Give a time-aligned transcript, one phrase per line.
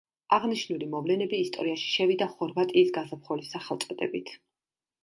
[0.37, 4.39] აღნიშნული მოვლენები ისტორიაში შევიდა ხორვატიის გაზაფხულის სახელწოდებით.